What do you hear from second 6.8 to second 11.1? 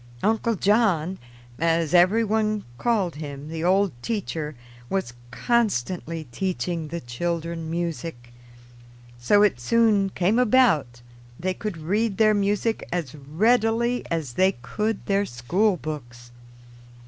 the children music; so it soon came about